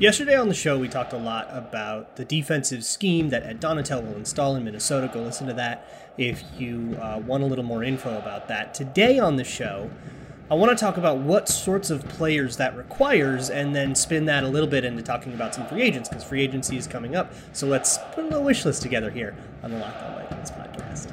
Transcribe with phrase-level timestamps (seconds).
[0.00, 4.04] Yesterday on the show, we talked a lot about the defensive scheme that Ed Donatell
[4.04, 5.08] will install in Minnesota.
[5.12, 8.74] Go listen to that if you uh, want a little more info about that.
[8.74, 9.88] Today on the show,
[10.50, 14.42] I want to talk about what sorts of players that requires and then spin that
[14.42, 17.32] a little bit into talking about some free agents because free agency is coming up.
[17.52, 21.12] So let's put a little wish list together here on the Locked On Vikings podcast.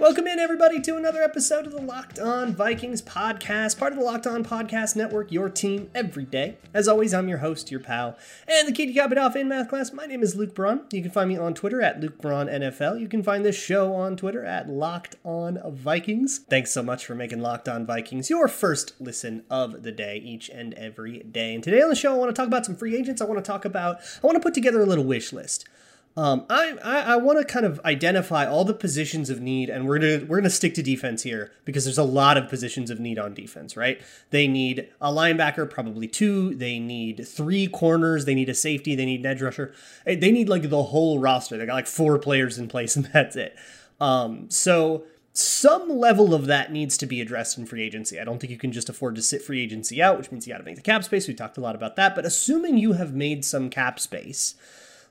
[0.00, 4.04] Welcome in, everybody, to another episode of the Locked On Vikings podcast, part of the
[4.04, 6.56] Locked On Podcast Network, your team every day.
[6.72, 8.16] As always, I'm your host, your pal,
[8.48, 9.92] and the to cap it off in math class.
[9.92, 10.86] My name is Luke Braun.
[10.90, 12.98] You can find me on Twitter at Luke Braun NFL.
[12.98, 16.38] You can find this show on Twitter at Locked On Vikings.
[16.48, 20.48] Thanks so much for making Locked On Vikings your first listen of the day, each
[20.48, 21.54] and every day.
[21.54, 23.20] And today on the show, I want to talk about some free agents.
[23.20, 25.68] I want to talk about, I want to put together a little wish list.
[26.16, 29.86] Um, I I, I want to kind of identify all the positions of need, and
[29.86, 32.98] we're gonna we're gonna stick to defense here because there's a lot of positions of
[32.98, 33.76] need on defense.
[33.76, 34.00] Right?
[34.30, 36.54] They need a linebacker, probably two.
[36.56, 38.24] They need three corners.
[38.24, 38.94] They need a safety.
[38.96, 39.72] They need an edge rusher.
[40.04, 41.56] Eh, They need like the whole roster.
[41.56, 43.56] They got like four players in place, and that's it.
[44.00, 48.18] Um, so some level of that needs to be addressed in free agency.
[48.18, 50.52] I don't think you can just afford to sit free agency out, which means you
[50.52, 51.28] got to make the cap space.
[51.28, 54.56] We talked a lot about that, but assuming you have made some cap space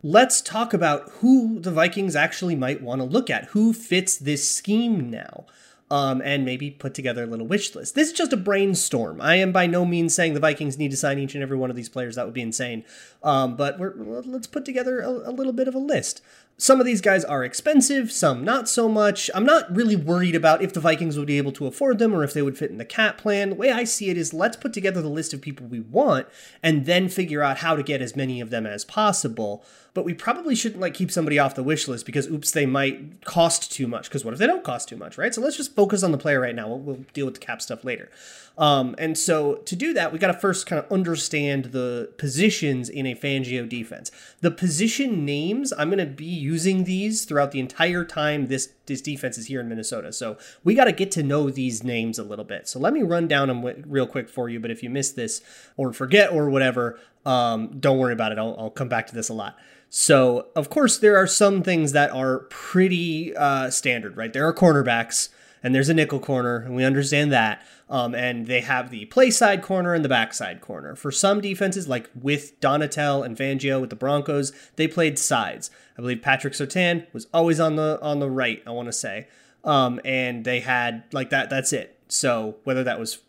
[0.01, 3.45] let's talk about who the Vikings actually might want to look at.
[3.45, 5.45] Who fits this scheme now?
[5.91, 7.95] Um, and maybe put together a little wish list.
[7.95, 9.19] This is just a brainstorm.
[9.19, 11.71] I am by no means saying the Vikings need to sign each and every one
[11.71, 12.15] of these players.
[12.15, 12.85] That would be insane.
[13.23, 16.21] Um, but let's put together a, a little bit of a list.
[16.61, 19.31] Some of these guys are expensive, some not so much.
[19.33, 22.21] I'm not really worried about if the Vikings would be able to afford them or
[22.23, 23.51] if they would fit in the cap plan.
[23.51, 26.27] The way I see it is let's put together the list of people we want
[26.61, 29.63] and then figure out how to get as many of them as possible.
[29.93, 33.25] But we probably shouldn't like keep somebody off the wish list because oops, they might
[33.25, 34.09] cost too much.
[34.09, 35.33] Because what if they don't cost too much, right?
[35.33, 36.67] So let's just focus on the player right now.
[36.67, 38.09] We'll, we'll deal with the cap stuff later.
[38.57, 42.89] Um, and so to do that, we got to first kind of understand the positions
[42.89, 44.11] in a Fangio defense.
[44.41, 49.01] The position names, I'm going to be using these throughout the entire time this this
[49.01, 50.11] defense is here in Minnesota.
[50.11, 52.67] So we got to get to know these names a little bit.
[52.67, 54.59] So let me run down them real quick for you.
[54.59, 55.41] But if you miss this
[55.77, 58.37] or forget or whatever, um, don't worry about it.
[58.37, 59.57] I'll, I'll come back to this a lot.
[59.89, 64.33] So of course there are some things that are pretty uh, standard, right?
[64.33, 65.29] There are cornerbacks
[65.63, 67.65] and there's a nickel corner, and we understand that.
[67.89, 70.95] Um, and they have the play side corner and the backside corner.
[70.95, 75.71] For some defenses, like with Donatell and Fangio with the Broncos, they played sides.
[75.97, 78.61] I believe Patrick Surtain was always on the on the right.
[78.67, 79.27] I want to say,
[79.63, 81.49] um, and they had like that.
[81.49, 81.99] That's it.
[82.07, 83.19] So whether that was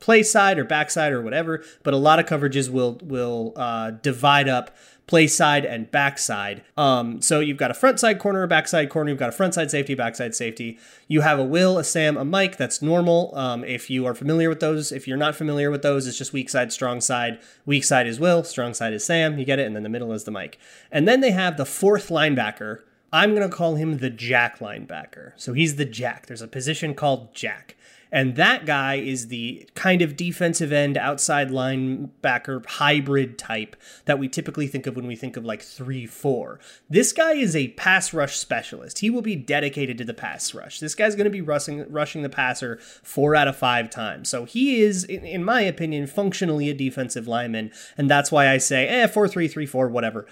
[0.00, 4.48] play side or backside or whatever, but a lot of coverages will will uh, divide
[4.48, 4.76] up
[5.10, 6.62] play side and backside.
[6.76, 9.68] Um, so you've got a front side corner, backside corner, you've got a front side
[9.68, 10.78] safety, backside safety.
[11.08, 12.56] You have a Will, a Sam, a Mike.
[12.56, 13.36] That's normal.
[13.36, 16.32] Um, if you are familiar with those, if you're not familiar with those, it's just
[16.32, 17.40] weak side, strong side.
[17.66, 19.36] Weak side is Will, strong side is Sam.
[19.36, 20.58] You get it, and then the middle is the Mike.
[20.92, 22.82] And then they have the fourth linebacker.
[23.12, 25.32] I'm going to call him the Jack linebacker.
[25.34, 26.26] So he's the Jack.
[26.26, 27.74] There's a position called Jack.
[28.12, 34.28] And that guy is the kind of defensive end, outside linebacker hybrid type that we
[34.28, 36.60] typically think of when we think of like 3 4.
[36.88, 38.98] This guy is a pass rush specialist.
[38.98, 40.80] He will be dedicated to the pass rush.
[40.80, 44.28] This guy's going to be rushing, rushing the passer four out of five times.
[44.28, 47.70] So he is, in, in my opinion, functionally a defensive lineman.
[47.96, 50.26] And that's why I say, eh, 4 3 3 4, whatever.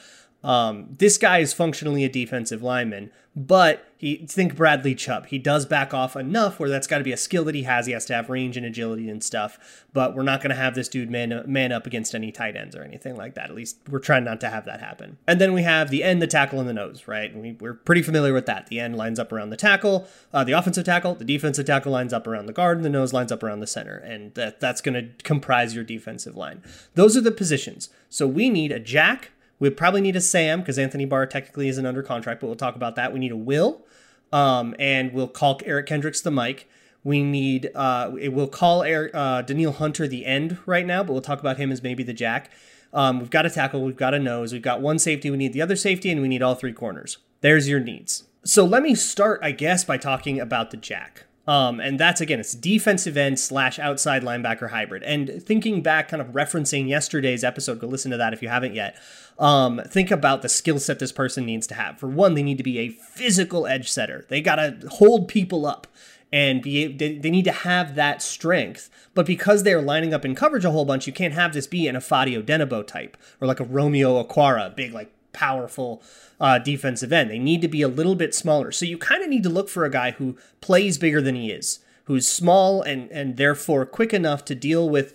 [0.45, 5.27] Um, this guy is functionally a defensive lineman, but he think Bradley Chubb.
[5.27, 7.87] He does back off enough where that's got to be a skill that he has.
[7.87, 9.85] He has to have range and agility and stuff.
[9.93, 12.77] But we're not going to have this dude man man up against any tight ends
[12.77, 13.51] or anything like that.
[13.51, 15.19] At least we're trying not to have that happen.
[15.27, 17.09] And then we have the end, the tackle, and the nose.
[17.09, 17.37] Right?
[17.37, 18.69] We, we're pretty familiar with that.
[18.69, 21.17] The end lines up around the tackle, uh, the offensive tackle.
[21.17, 23.67] The defensive tackle lines up around the guard, and the nose lines up around the
[23.67, 23.97] center.
[23.97, 26.63] And that that's going to comprise your defensive line.
[26.95, 27.89] Those are the positions.
[28.09, 31.85] So we need a jack we probably need a Sam because Anthony Barr technically isn't
[31.85, 33.13] under contract, but we'll talk about that.
[33.13, 33.85] We need a Will,
[34.33, 36.69] um, and we'll call Eric Kendricks the Mike.
[37.05, 41.23] We need uh, we'll call Eric, uh, Danielle Hunter the end right now, but we'll
[41.23, 42.51] talk about him as maybe the Jack.
[42.93, 45.53] Um, we've got a tackle, we've got a nose, we've got one safety, we need
[45.53, 47.19] the other safety, and we need all three corners.
[47.41, 48.25] There's your needs.
[48.45, 51.25] So let me start, I guess, by talking about the Jack.
[51.49, 55.03] Um, and that's again, it's defensive end slash outside linebacker hybrid.
[55.03, 58.75] And thinking back, kind of referencing yesterday's episode, go listen to that if you haven't
[58.75, 58.97] yet.
[59.39, 61.99] Um, think about the skill set this person needs to have.
[61.99, 64.27] For one, they need to be a physical edge setter.
[64.29, 65.87] They got to hold people up
[66.31, 68.91] and be they, need to have that strength.
[69.15, 71.89] But because they're lining up in coverage a whole bunch, you can't have this be
[71.89, 76.03] an Ifeadi Odenigbo type or like a Romeo Okwara, big like powerful
[76.41, 77.31] uh, defensive end.
[77.31, 78.73] They need to be a little bit smaller.
[78.73, 81.51] So you kind of need to look for a guy who plays bigger than he
[81.51, 85.15] is who's small and and therefore quick enough to deal with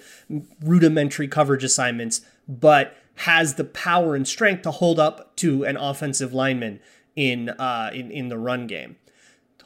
[0.61, 6.33] rudimentary coverage assignments, but has the power and strength to hold up to an offensive
[6.33, 6.79] lineman
[7.15, 8.95] in uh, in in the run game.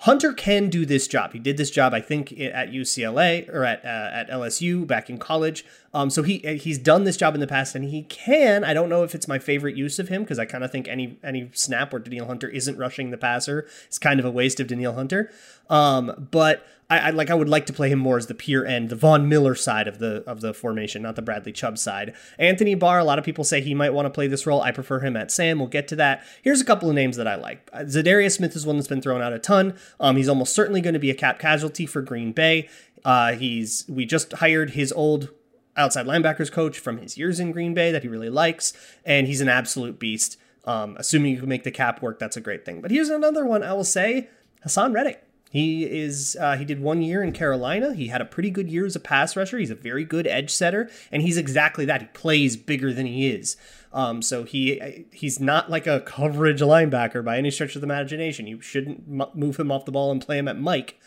[0.01, 1.33] Hunter can do this job.
[1.33, 5.18] He did this job, I think, at UCLA or at uh, at LSU back in
[5.18, 5.65] college.
[5.94, 8.63] Um, so he he's done this job in the past, and he can.
[8.63, 10.88] I don't know if it's my favorite use of him because I kind of think
[10.88, 14.60] any any snap where Danielle Hunter isn't rushing the passer is kind of a waste
[14.60, 15.31] of Danielle Hunter.
[15.69, 18.66] Um, but I, I, like I would like to play him more as the pure
[18.66, 22.13] end, the Von Miller side of the of the formation, not the Bradley Chubb side.
[22.40, 24.62] Anthony Barr, a lot of people say he might want to play this role.
[24.62, 25.60] I prefer him at Sam.
[25.60, 26.24] We'll get to that.
[26.42, 27.69] Here's a couple of names that I like.
[27.74, 29.75] Uh, Za'Darius Smith is one that's been thrown out a ton.
[30.00, 32.69] Um, he's almost certainly going to be a cap casualty for Green Bay.
[33.04, 35.30] Uh, he's we just hired his old
[35.77, 38.74] outside linebackers coach from his years in Green Bay that he really likes,
[39.06, 40.38] and he's an absolute beast.
[40.65, 42.81] Um, assuming you can make the cap work, that's a great thing.
[42.81, 44.29] But here's another one I will say:
[44.65, 45.24] Haason Reddick.
[45.50, 47.94] He is uh, he did one year in Carolina.
[47.94, 49.57] He had a pretty good year as a pass rusher.
[49.57, 52.01] He's a very good edge setter, and he's exactly that.
[52.01, 53.56] He plays bigger than he is.
[53.94, 58.45] Um, so he he's not like a coverage linebacker by any stretch of the imagination.
[58.45, 61.00] You shouldn't move him off the ball and play him at Mike.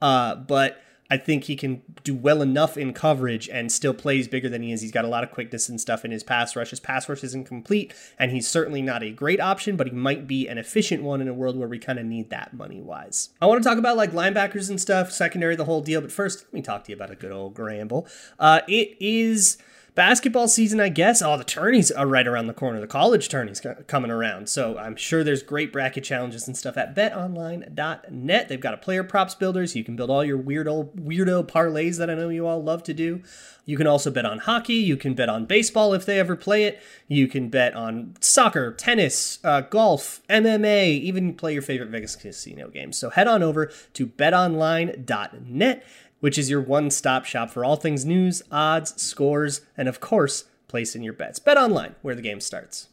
[0.00, 4.48] Uh, but I think he can do well enough in coverage and still plays bigger
[4.48, 4.82] than he is.
[4.82, 6.70] He's got a lot of quickness and stuff in his pass rush.
[6.70, 10.26] His pass rush isn't complete, and he's certainly not a great option, but he might
[10.26, 13.30] be an efficient one in a world where we kind of need that money wise.
[13.40, 16.44] I want to talk about like linebackers and stuff, secondary, the whole deal, but first,
[16.44, 18.06] let me talk to you about a good old Gramble.
[18.38, 19.56] Uh, it is
[19.98, 21.20] basketball season, I guess.
[21.20, 22.80] Oh, the tourneys are right around the corner.
[22.80, 24.48] The college tourneys coming around.
[24.48, 28.48] So I'm sure there's great bracket challenges and stuff at betonline.net.
[28.48, 31.98] They've got a player props builder, so you can build all your weirdo weirdo parlays
[31.98, 33.24] that I know you all love to do.
[33.64, 34.74] You can also bet on hockey.
[34.74, 36.80] You can bet on baseball if they ever play it.
[37.08, 42.68] You can bet on soccer, tennis, uh, golf, MMA, even play your favorite Vegas casino
[42.68, 42.96] games.
[42.96, 45.84] So head on over to betonline.net
[46.20, 50.44] which is your one stop shop for all things news, odds, scores, and of course,
[50.68, 51.38] placing your bets.
[51.38, 52.88] Bet online, where the game starts.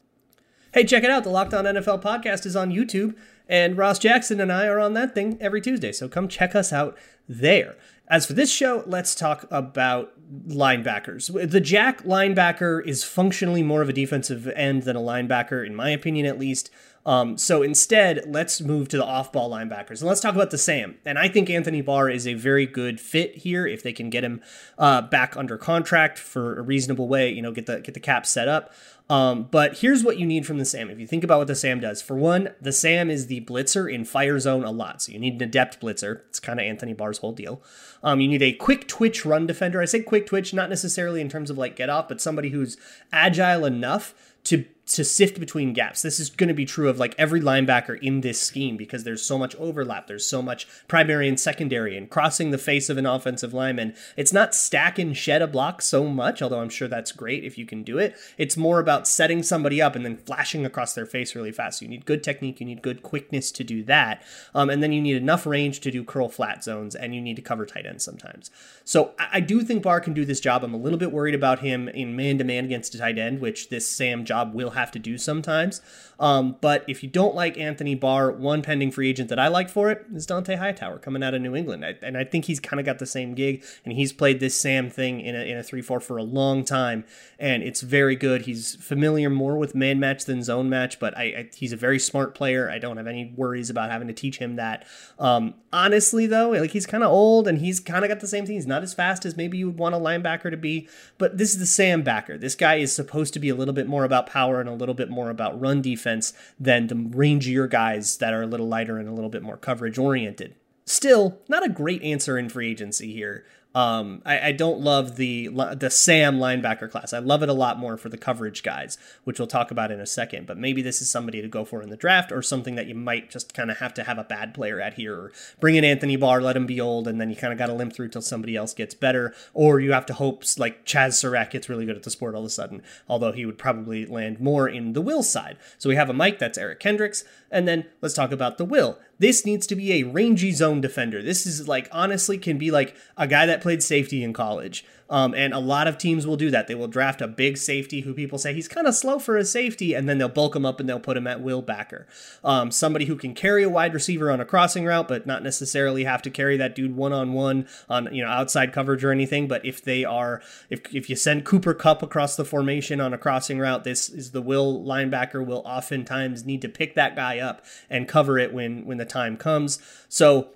[0.74, 1.24] Hey, check it out.
[1.24, 3.16] The Locked On NFL podcast is on YouTube,
[3.48, 5.92] and Ross Jackson and I are on that thing every Tuesday.
[5.92, 6.98] So come check us out
[7.30, 7.76] there.
[8.08, 10.14] As for this show, let's talk about
[10.48, 11.50] linebackers.
[11.50, 15.90] The Jack linebacker is functionally more of a defensive end than a linebacker, in my
[15.90, 16.70] opinion at least.
[17.06, 20.58] Um, so instead, let's move to the off ball linebackers and let's talk about the
[20.58, 20.98] Sam.
[21.06, 24.24] And I think Anthony Barr is a very good fit here if they can get
[24.24, 24.42] him
[24.80, 28.26] uh, back under contract for a reasonable way, you know, get the get the cap
[28.26, 28.74] set up.
[29.08, 30.90] Um, but here's what you need from the Sam.
[30.90, 33.92] If you think about what the Sam does, for one, the Sam is the blitzer
[33.92, 35.04] in fire zone a lot.
[35.04, 36.22] So you need an adept blitzer.
[36.30, 37.62] It's kind of Anthony Barr's whole deal.
[38.02, 39.80] Um, you need a quick twitch run defender.
[39.80, 42.78] I say quick twitch, not necessarily in terms of like get off, but somebody who's
[43.12, 44.16] agile enough
[44.46, 46.02] to to sift between gaps.
[46.02, 49.24] This is going to be true of like every linebacker in this scheme because there's
[49.24, 50.08] so much overlap.
[50.08, 53.96] There's so much primary and secondary and crossing the face of an offensive lineman.
[54.16, 57.58] It's not stack and shed a block so much, although I'm sure that's great if
[57.58, 58.16] you can do it.
[58.38, 61.80] It's more about setting somebody up and then flashing across their face really fast.
[61.80, 64.22] So you need good technique, you need good quickness to do that.
[64.54, 67.38] Um, and then you need enough range to do curl flat zones and you need
[67.38, 68.52] to cover tight ends sometimes.
[68.84, 70.64] So I, I do think Barr can do this job.
[70.64, 73.42] I'm a little bit worried about him in man to man against a tight end,
[73.42, 75.82] which this Sam job will have to do sometimes.
[76.20, 79.70] Um, but if you don't like Anthony Barr, one pending free agent that I like
[79.70, 81.84] for it is Dont'a Hightower coming out of New England.
[81.86, 84.60] I, and I think he's kind of got the same gig, and he's played this
[84.60, 87.04] Sam thing in a, in a 3 4 for a long time,
[87.40, 88.44] and it's very good.
[88.44, 92.00] He's familiar more with man match than zone match, but I, I he's a very
[92.00, 92.70] smart player.
[92.70, 94.86] I don't have any worries about having to teach him that.
[95.20, 98.46] Um, honestly, though, like he's kind of old and he's kind of got the same
[98.46, 98.56] thing.
[98.56, 101.52] He's not as fast as maybe you would want a linebacker to be, but this
[101.54, 102.38] is the Sam backer.
[102.38, 104.96] This guy is supposed to be a little bit more about power and a little
[104.96, 109.08] bit more about run defense than the rangier guys that are a little lighter and
[109.08, 110.56] a little bit more coverage oriented.
[110.86, 113.46] Still, not a great answer in free agency here.
[113.76, 117.12] Um, I, I, don't love the the Sam linebacker class.
[117.12, 120.00] I love it a lot more for the coverage guys, which we'll talk about in
[120.00, 120.48] a second.
[120.48, 122.96] But maybe this is somebody to go for in the draft, or something that you
[122.96, 125.84] might just kind of have to have a bad player at here, or bring in
[125.84, 128.08] Anthony Barr, let him be old, and then you kind of got to limp through
[128.08, 131.86] till somebody else gets better, or you have to hope like Chaz Surratt gets really
[131.86, 132.82] good at the sport all of a sudden.
[133.10, 135.58] Although he would probably land more in the will side.
[135.78, 139.00] So we have a Mike that's Eric Kendricks, and then let's talk about the will.
[139.18, 141.24] This needs to be a rangy zone defender.
[141.24, 144.84] This is like honestly can be like a guy that played safety in college.
[145.10, 146.68] Um, and a lot of teams will do that.
[146.68, 149.46] They will draft a big safety who people say he's kind of slow for a
[149.46, 152.08] safety, and then they'll bulk him up and they'll put him at will backer.
[152.44, 156.06] Um, somebody who can carry a wide receiver on a crossing route, but not necessarily
[156.06, 159.48] have to carry that dude one on one on you know outside coverage or anything.
[159.48, 163.18] But if they are, if if you send Cooper Kupp across the formation on a
[163.18, 167.64] crossing route, this is the will linebacker will oftentimes need to pick that guy up
[167.90, 169.80] and cover it when when the time comes.
[170.10, 170.50] So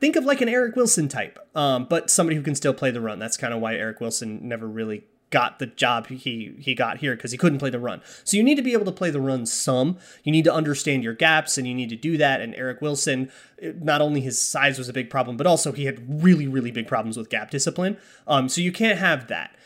[0.00, 3.00] think of like an Eric Wilson type, um, but somebody who can still play the
[3.00, 3.18] run.
[3.18, 7.16] That's kind of why Eric Wilson never really got the job he he got here
[7.16, 8.00] because he couldn't play the run.
[8.22, 9.98] So you need to be able to play the run some.
[10.22, 12.40] You need to understand your gaps and you need to do that.
[12.40, 16.22] And Eric Wilson, not only his size was a big problem, but also he had
[16.22, 17.96] really really big problems with gap discipline.
[18.28, 19.56] Um, so you can't have that.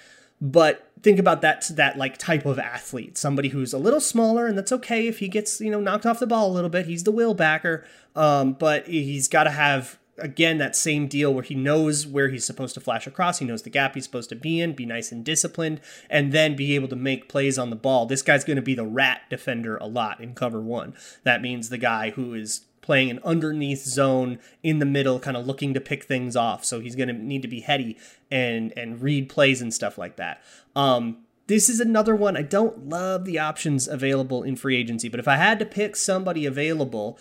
[0.40, 4.56] But think about that that like type of athlete, somebody who's a little smaller, and
[4.56, 6.86] that's okay if he gets you know knocked off the ball a little bit.
[6.86, 7.84] He's the will backer,
[8.16, 12.44] um, but he's got to have again that same deal where he knows where he's
[12.44, 13.38] supposed to flash across.
[13.38, 16.56] He knows the gap he's supposed to be in be nice and disciplined and then
[16.56, 18.06] be able to make plays on the ball.
[18.06, 20.94] This guy's going to be the rat defender a lot in cover one.
[21.24, 25.46] That means the guy who is playing an underneath zone in the middle kind of
[25.46, 26.64] looking to pick things off.
[26.64, 27.98] So he's going to need to be heady
[28.30, 30.42] and and read plays and stuff like that.
[30.74, 32.36] Um this is another one.
[32.36, 35.96] I don't love the options available in free agency, but if I had to pick
[35.96, 37.18] somebody available,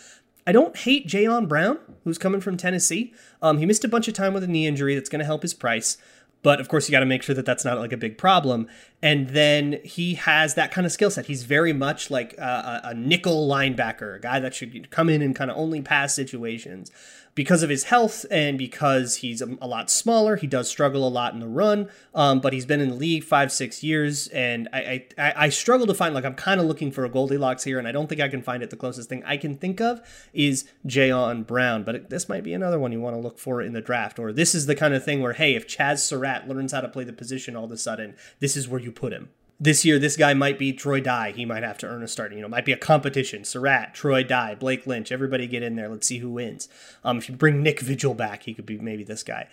[0.47, 3.13] I don't hate Jayon Brown, who's coming from Tennessee.
[3.41, 4.95] Um, he missed a bunch of time with a knee injury.
[4.95, 5.97] That's going to help his price.
[6.41, 8.67] But of course, you got to make sure that that's not like a big problem.
[9.01, 11.25] And then he has that kind of skill set.
[11.25, 15.35] He's very much like a, a nickel linebacker, a guy that should come in and
[15.35, 16.91] kind of only pass situations
[17.37, 21.35] because of his health and because he's a, lot smaller, he does struggle a lot
[21.35, 21.87] in the run.
[22.15, 25.85] Um, but he's been in the league five, six years, and I I, I struggle
[25.85, 28.19] to find like I'm kind of looking for a Goldilocks here, and I don't think
[28.19, 28.71] I can find it.
[28.71, 30.01] The closest thing I can think of
[30.33, 33.61] is Jayon Brown, but it, this might be another one you want to look for
[33.61, 34.17] in the draft.
[34.17, 36.89] Or this is the kind of thing where hey, if Chaz Surratt learns how to
[36.89, 39.97] play the position all of a sudden, this is where you put him this year
[39.97, 41.31] this guy might be Troy Dye.
[41.31, 42.33] He might have to earn a start.
[42.33, 43.43] You know, might be a competition.
[43.43, 45.11] Surratt, Troy Dye, Blake Lynch.
[45.11, 45.89] Everybody get in there.
[45.89, 46.69] Let's see who wins.
[47.03, 49.47] Um, if you bring Nick Vigil back, he could be maybe this guy.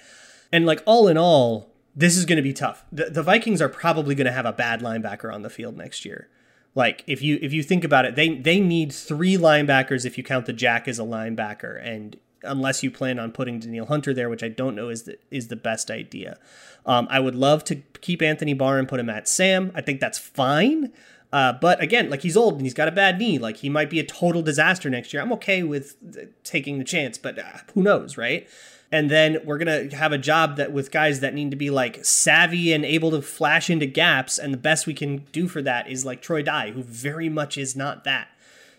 [0.53, 2.85] And like all in all, this is going to be tough.
[2.93, 6.05] The, the Vikings are probably going to have a bad linebacker on the field next
[6.05, 6.29] year.
[6.75, 10.25] Like if you if you think about it, they they need three linebackers if you
[10.25, 14.29] count the Jack as a linebacker, and unless you plan on putting Danielle Hunter there,
[14.29, 16.39] which I don't know is the is the best idea.
[16.87, 19.73] Um, I would love to keep Anthony Barr and put him at Sam.
[19.75, 20.93] I think that's fine.
[21.33, 23.39] Uh, but again, like he's old and he's got a bad knee.
[23.39, 25.21] Like he might be a total disaster next year.
[25.21, 25.97] I'm okay with
[26.45, 28.49] taking the chance, but uh, who knows, right?
[28.93, 32.05] And then we're gonna have a job that with guys that need to be like
[32.05, 34.39] savvy and able to flash into gaps.
[34.39, 37.59] And the best we can do for that is like Troy Dye, who very much
[37.59, 38.29] is not that.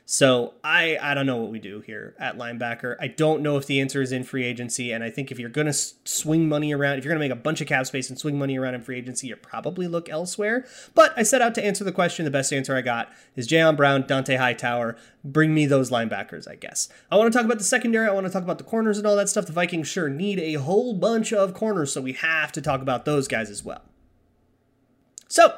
[0.08, 2.96] So I I don't know what we do here at linebacker.
[3.00, 5.50] I don't know if the answer is in free agency, and I think if you're
[5.50, 8.08] going to swing money around, if you're going to make a bunch of cap space
[8.10, 10.68] and swing money around in free agency, you probably look elsewhere.
[10.94, 12.24] But I set out to answer the question.
[12.24, 14.96] The best answer I got is Jayon Brown, Dont'a Hightower.
[15.24, 16.88] Bring me those linebackers, I guess.
[17.12, 18.08] I want to talk about the secondary.
[18.08, 19.48] I want to talk about the corners and all that stuff.
[19.48, 23.06] The Vikings sure need a whole bunch of corners, so we have to talk about
[23.06, 23.82] those guys as well.
[25.28, 25.56] So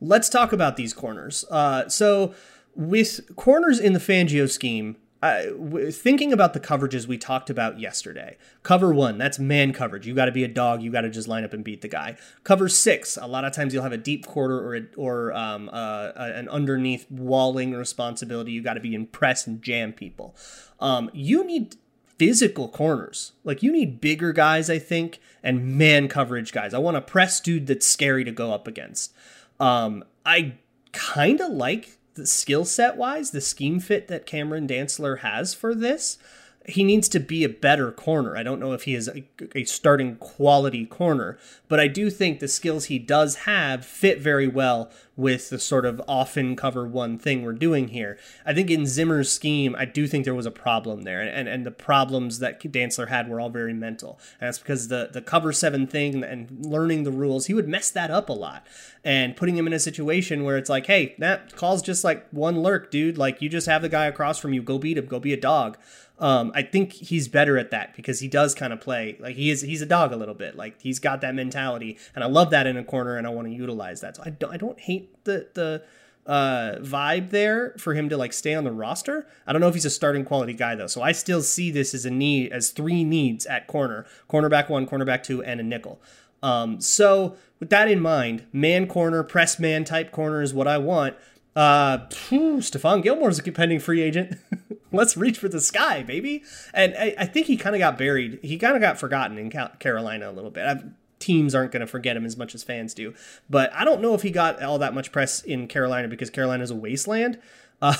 [0.00, 1.44] let's talk about these corners.
[1.48, 2.34] Uh, so
[2.74, 5.42] with corners in the Fangio scheme, uh,
[5.90, 10.06] thinking about the coverages we talked about yesterday, cover one, that's man coverage.
[10.06, 10.82] You got to be a dog.
[10.82, 12.16] You got to just line up and beat the guy.
[12.42, 15.70] Cover six, a lot of times you'll have a deep quarter or a, or um,
[15.72, 18.52] uh, an underneath walling responsibility.
[18.52, 20.36] You got to be in press and jam people.
[20.78, 21.76] Um, you need
[22.18, 23.32] physical corners.
[23.44, 26.74] Like you need bigger guys, I think, and man coverage guys.
[26.74, 29.14] I want a press dude that's scary to go up against.
[29.58, 30.56] Um, I
[30.92, 36.18] kind of like skill set wise, the scheme fit that Cameron Dantzler has for this,
[36.66, 38.36] he needs to be a better corner.
[38.36, 42.40] I don't know if he is a, a, starting quality corner, but I do think
[42.40, 47.18] the skills he does have fit very well with the sort of often cover one
[47.18, 48.18] thing we're doing here.
[48.46, 51.66] I think in Zimmer's scheme, I do think there was a problem there, and, and
[51.66, 54.18] the problems that Dantzler had were all very mental.
[54.40, 57.90] And that's because the, the cover seven thing and learning the rules, he would mess
[57.90, 58.66] that up a lot.
[59.04, 62.62] And putting him in a situation where it's like, hey, that call's just like one
[62.62, 63.18] lurk, dude.
[63.18, 65.40] Like, you just have the guy across from you, go beat him, go be a
[65.40, 65.76] dog.
[66.18, 69.50] Um, I think he's better at that because he does kind of play like he
[69.50, 69.62] is.
[69.62, 70.56] He's a dog a little bit.
[70.56, 73.48] Like he's got that mentality, and I love that in a corner, and I want
[73.48, 74.16] to utilize that.
[74.16, 74.52] So I don't.
[74.52, 75.82] I don't hate the the
[76.26, 79.26] uh, vibe there for him to like stay on the roster.
[79.46, 80.86] I don't know if he's a starting quality guy though.
[80.86, 84.86] So I still see this as a need as three needs at corner: cornerback one,
[84.86, 86.00] cornerback two, and a nickel.
[86.44, 90.76] Um, so with that in mind, man corner, press man type corner is what I
[90.76, 91.16] want.
[91.56, 94.38] Uh, Stephon Gilmore's a pending free agent.
[94.92, 96.42] Let's reach for the sky, baby.
[96.74, 98.40] And I, I think he kind of got buried.
[98.42, 100.66] He kind of got forgotten in Carolina a little bit.
[100.66, 100.84] I've,
[101.18, 103.14] teams aren't going to forget him as much as fans do.
[103.48, 106.62] But I don't know if he got all that much press in Carolina because Carolina
[106.62, 107.40] is a wasteland.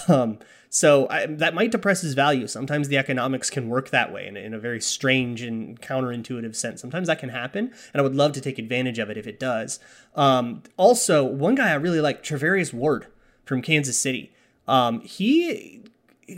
[0.09, 0.39] Um,
[0.71, 2.49] so I, that might depress his value.
[2.49, 6.81] Sometimes the economics can work that way in, in a very strange and counterintuitive sense.
[6.81, 9.39] Sometimes that can happen, and I would love to take advantage of it if it
[9.39, 9.79] does.
[10.17, 13.07] Um, also, one guy I really like, Charvarius Ward
[13.45, 14.33] from Kansas City.
[14.67, 15.83] Um, he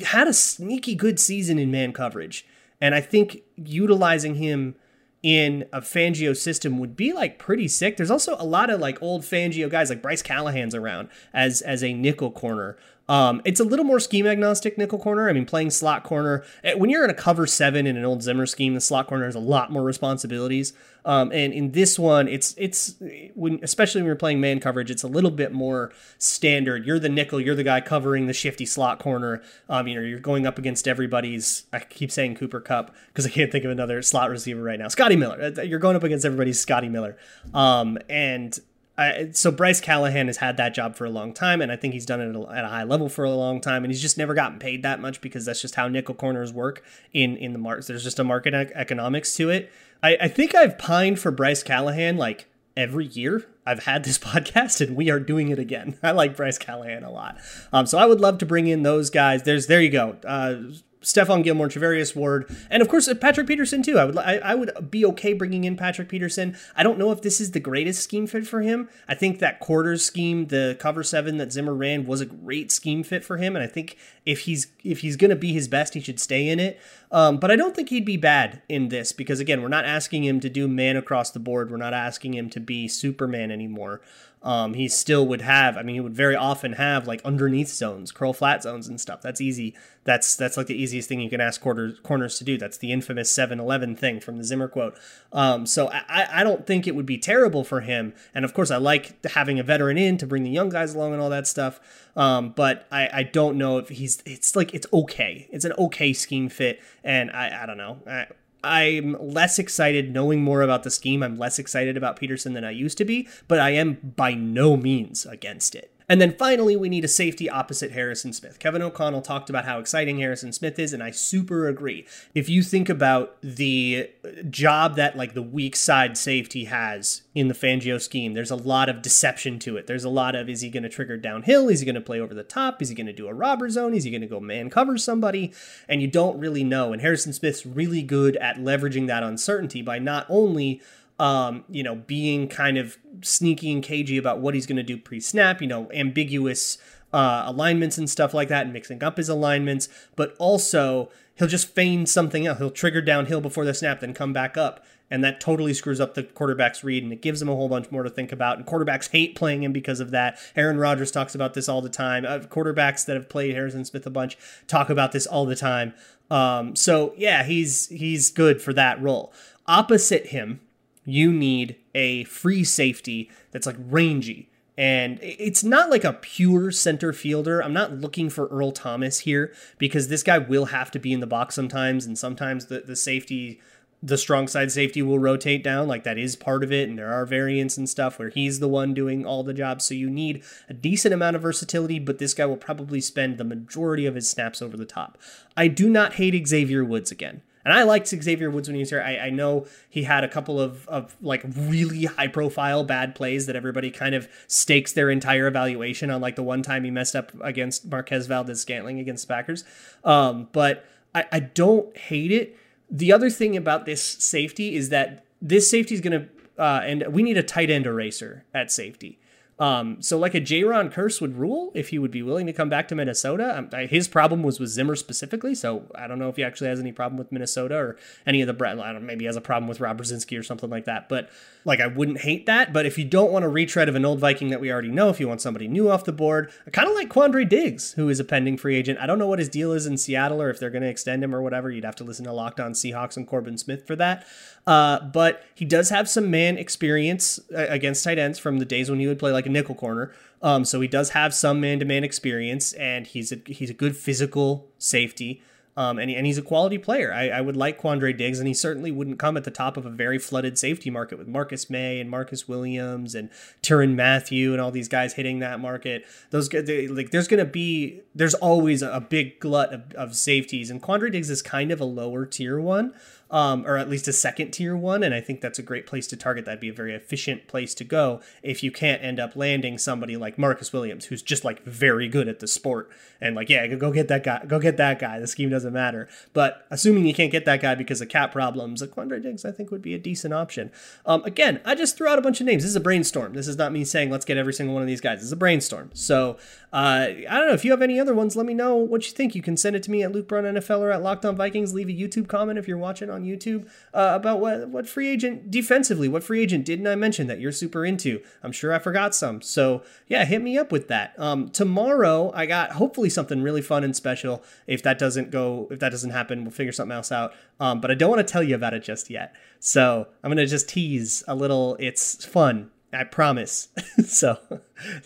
[0.05, 2.45] had a sneaky good season in man coverage,
[2.81, 4.75] and I think utilizing him
[5.23, 7.97] in a Fangio system would be like pretty sick.
[7.97, 11.83] There's also a lot of like old Fangio guys like Bryce Callahan's around as as
[11.83, 12.77] a nickel corner.
[13.09, 15.29] Um, it's a little more scheme agnostic nickel corner.
[15.29, 18.23] I mean, playing slot corner eh, when you're in a cover seven in an old
[18.23, 20.73] Zimmer scheme, the slot corner has a lot more responsibilities.
[21.05, 22.97] Um, and in this one, it's it's
[23.35, 26.85] when especially when you're playing man coverage, it's a little bit more standard.
[26.85, 29.41] You're the nickel, you're the guy covering the shifty slot corner.
[29.69, 31.67] Um, you know, you're going up against everybody's.
[31.73, 34.89] I keep saying Cooper Kupp because I can't think of another slot receiver right now.
[34.89, 35.53] Scotty Miller.
[35.57, 37.17] Uh, you're going up against everybody's Scotty Miller.
[37.55, 38.59] Um, and
[38.99, 41.93] I, so Bryce Callahan has had that job for a long time, and I think
[41.93, 44.33] he's done it at a high level for a long time, and he's just never
[44.33, 47.89] gotten paid that much because that's just how nickel corners work in in the markets.
[47.89, 49.71] There's just a market economics to it.
[50.03, 54.87] I, I think I've pined for Bryce Callahan like every year I've had this podcast,
[54.87, 55.99] and we are doing it again.
[56.03, 57.39] I like Bryce Callahan a lot,
[57.73, 59.43] um, so I would love to bring in those guys.
[59.43, 60.17] There's there you go.
[60.25, 60.73] Uh,
[61.07, 63.97] Stephon Gilmore, Charvarius Ward, and of course uh, Patrick Peterson too.
[63.97, 66.57] I would I, I, would be okay bringing in Patrick Peterson.
[66.75, 68.89] I don't know if this is the greatest scheme fit for him.
[69.07, 73.05] I think that quarters scheme, the cover seven that Zimmer ran, was a great scheme
[73.05, 75.95] fit for him, and I think if he's if he's going to be his best,
[75.95, 76.81] he should stay in it.
[77.13, 80.25] Um, but I don't think he'd be bad in this because again, we're not asking
[80.25, 81.71] him to do man across the board.
[81.71, 84.01] We're not asking him to be Superman anymore
[84.47, 85.77] um, he still would have.
[85.77, 89.21] I mean, he would very often have like underneath zones, curl flat zones, and stuff.
[89.21, 89.75] That's easy.
[90.05, 92.57] That's that's like the easiest thing you can ask quarters, corners to do.
[92.57, 94.97] That's the infamous 7-Eleven thing from the Zimmer quote.
[95.33, 98.15] Um, so I, I don't think it would be terrible for him.
[98.37, 101.13] And of course, I like having a veteran in to bring the young guys along
[101.13, 101.81] and all that stuff.
[102.15, 104.23] Um, but I, I don't know if he's.
[104.25, 105.49] It's like it's okay.
[105.51, 107.99] It's an okay scheme fit, and I I don't know.
[108.07, 108.27] I,
[108.63, 111.23] I'm less excited knowing more about the scheme.
[111.23, 114.77] I'm less excited about Peterson than I used to be, but I am by no
[114.77, 115.96] means against it.
[116.09, 118.59] And then finally, we need a safety opposite Harrison Smith.
[118.61, 122.07] Kevin O'Connell talked about how exciting Harrison Smith is, and I super agree.
[122.35, 124.11] If you think about the
[124.49, 128.89] job that like the weak side safety has in the Fangio scheme, there's a lot
[128.89, 129.89] of deception to it.
[129.89, 131.69] There's a lot of is he going to trigger downhill?
[131.69, 132.81] Is he going to play over the top?
[132.81, 133.93] Is he going to do a robber zone?
[133.93, 135.53] Is he going to go man cover somebody?
[135.89, 136.93] And you don't really know.
[136.93, 140.81] And Harrison Smith's really good at leveraging that uncertainty by not only
[141.19, 144.97] um, you know, being kind of sneaky and cagey about what he's going to do
[144.97, 146.79] pre snap, you know, ambiguous
[147.13, 151.75] uh, alignments and stuff like that, and mixing up his alignments, but also he'll just
[151.75, 152.59] feign something else.
[152.59, 154.85] He'll trigger downhill before the snap, then come back up.
[155.09, 157.93] And that totally screws up the quarterback's read and it gives him a whole bunch
[157.93, 158.59] more to think about.
[158.59, 160.37] And quarterbacks hate playing him because of that.
[160.57, 162.25] Aaron Rodgers talks about this all the time.
[162.27, 165.95] Uh, quarterbacks that have played Harrison Smith a bunch talk about this all the time.
[166.29, 169.33] Um, so yeah, he's he's good for that role.
[169.69, 170.61] Opposite him,
[171.07, 174.51] you need a free safety that's like rangy.
[174.77, 177.63] And it's not like a pure center fielder.
[177.63, 181.21] I'm not looking for Earl Thomas here because this guy will have to be in
[181.21, 183.59] the box sometimes, and sometimes the, the safety,
[184.03, 185.89] the strong side safety will rotate down.
[185.89, 188.69] Like that is part of it, and there are variants and stuff where he's the
[188.69, 189.87] one doing all the jobs.
[189.87, 193.45] So you need a decent amount of versatility, but this guy will probably spend the
[193.45, 195.17] majority of his snaps over the top.
[195.57, 197.41] I do not hate Xavier Woods again.
[197.67, 199.03] And I liked Xavier Woods when he was here.
[199.03, 203.47] I, I know he had a couple of, of like really high profile bad plays
[203.47, 207.17] that everybody kind of stakes their entire evaluation on, like the one time he messed
[207.17, 209.65] up against Marquez Valdes Scantling against Packers.
[210.05, 212.57] Um, but I, I don't hate it.
[212.89, 217.05] The other thing about this safety is that this safety is going to, uh, and
[217.09, 219.19] we need a tight end eraser at safety.
[219.59, 222.69] Um, so like a Jayron Kearse would rule if he would be willing to come
[222.69, 223.59] back to Minnesota.
[223.59, 226.79] Um, his problem was with Zimmer specifically, so I don't know if he actually has
[226.79, 228.79] any problem with Minnesota or any of the Brett.
[228.79, 231.09] I don't know, maybe he has a problem with Rob Brzezinski or something like that.
[231.09, 231.31] But
[231.65, 232.73] like I wouldn't hate that.
[232.73, 235.09] But if you don't want a retread of an old Viking that we already know,
[235.09, 238.11] if you want somebody new off the board, I kind of like Quandre Diggs, who
[238.11, 238.99] is a pending free agent.
[239.01, 241.25] I don't know what his deal is in Seattle or if they're going to extend
[241.25, 241.71] him or whatever.
[241.71, 244.27] You'd have to listen to Locked On Seahawks and Corbin Smith for that.
[244.67, 248.91] Uh, but he does have some man experience uh, against tight ends from the days
[248.91, 250.13] when he would play like a nickel corner.
[250.43, 254.69] Um, so he does have some man-to-man experience, and he's a he's a good physical
[254.79, 255.43] safety.
[255.79, 257.13] Um, and, he, and he's a quality player.
[257.13, 259.85] I, I would like Quandre Diggs, and he certainly wouldn't come at the top of
[259.85, 263.29] a very flooded safety market with Marcus Maye and Marcus Williams and
[263.63, 266.07] Tyrann Mathieu and all these guys hitting that market.
[266.31, 270.71] Those they, like there's going to be there's always a big glut of, of safeties,
[270.71, 272.95] and Quandre Diggs is kind of a lower tier one.
[273.31, 275.03] Um, or at least a second tier one.
[275.03, 276.45] And I think that's a great place to target.
[276.45, 280.17] That'd be a very efficient place to go if you can't end up landing somebody
[280.17, 282.89] like Marcus Williams, who's just like very good at the sport.
[283.21, 284.45] And like, yeah, go get that guy.
[284.47, 285.19] Go get that guy.
[285.19, 286.09] The scheme doesn't matter.
[286.33, 289.53] But assuming you can't get that guy because of cap problems, a Quandre Diggs I
[289.53, 290.71] think would be a decent option.
[291.05, 292.63] Um, again, I just threw out a bunch of names.
[292.63, 293.33] This is a brainstorm.
[293.33, 295.23] This is not me saying let's get every single one of these guys.
[295.23, 295.91] Is a brainstorm.
[295.95, 296.37] So
[296.73, 298.37] uh, I don't know if you have any other ones.
[298.37, 299.35] Let me know what you think.
[299.35, 301.73] You can send it to me at Luke Braun NFL or at Locked On Vikings.
[301.73, 305.51] Leave a YouTube comment if you're watching on YouTube uh, about what what free agent
[305.51, 308.23] defensively, what free agent didn't I mention that you're super into?
[308.43, 309.43] I'm sure I forgot some.
[309.43, 311.19] So yeah, hit me up with that.
[311.19, 314.45] Um, tomorrow I got hopefully something really fun and special.
[314.67, 317.35] If that doesn't go, if that doesn't happen, we'll figure something else out.
[317.59, 319.35] Um, but I don't want to tell you about it just yet.
[319.59, 321.77] So I'm gonna just tease a little.
[321.81, 323.69] It's fun I promise.
[324.07, 324.39] so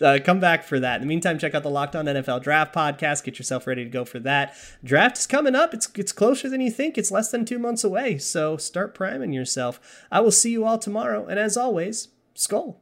[0.01, 0.95] uh, come back for that.
[0.95, 3.23] In the meantime, check out the Locked On NFL Draft podcast.
[3.23, 4.55] Get yourself ready to go for that.
[4.83, 5.73] Draft is coming up.
[5.73, 6.97] It's it's closer than you think.
[6.97, 8.17] It's less than two months away.
[8.17, 9.79] So start priming yourself.
[10.11, 11.25] I will see you all tomorrow.
[11.25, 12.77] And as always, Skol.